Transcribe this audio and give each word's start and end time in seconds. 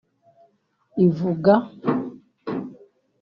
ivuga 1.05 1.55